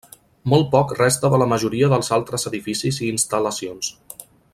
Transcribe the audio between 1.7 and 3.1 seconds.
dels altres edificis